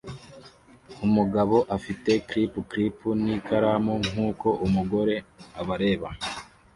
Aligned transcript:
Umugabo 1.05 1.57
afite 1.77 2.11
clip 2.27 2.53
clip 2.69 2.97
n'ikaramu 3.21 3.93
nkuko 4.09 4.47
umugore 4.65 5.15
abareba 5.61 6.09